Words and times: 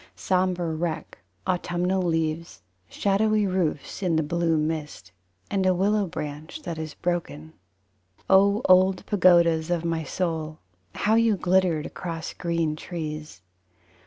Sombre 0.15 0.73
wreck 0.73 1.19
autumnal 1.45 2.01
leaves; 2.01 2.63
Shadowy 2.89 3.45
roofs 3.45 4.01
In 4.01 4.15
the 4.15 4.23
blue 4.23 4.57
mist, 4.57 5.11
And 5.51 5.63
a 5.63 5.75
willow 5.75 6.07
branch 6.07 6.63
that 6.63 6.79
is 6.79 6.95
broken. 6.95 7.53
O 8.27 8.63
old 8.65 9.05
pagodas 9.05 9.69
of 9.69 9.85
my 9.85 10.03
soul, 10.03 10.57
how 10.95 11.13
you 11.13 11.37
glittered 11.37 11.85
across 11.85 12.33
green 12.33 12.75
trees! 12.75 13.43